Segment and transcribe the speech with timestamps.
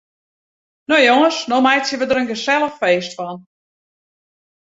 [0.93, 3.37] No jonges, no meitsje we der in gesellich feest fan.